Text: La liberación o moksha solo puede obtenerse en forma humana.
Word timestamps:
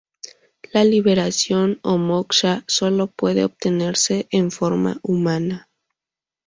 La 0.73 0.83
liberación 0.83 1.77
o 1.83 1.99
moksha 1.99 2.63
solo 2.65 3.05
puede 3.05 3.45
obtenerse 3.45 4.27
en 4.31 4.49
forma 4.49 4.99
humana. 5.03 5.69